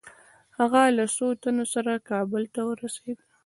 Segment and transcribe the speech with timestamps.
[0.57, 3.17] هغه له څو تنو سره کابل ته ورسېد.